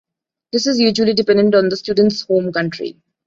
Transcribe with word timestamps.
This 0.51 0.65
is 0.65 0.79
usually 0.79 1.13
dependent 1.13 1.53
on 1.53 1.69
the 1.69 1.77
students' 1.77 2.21
home 2.21 2.51
country. 2.51 2.97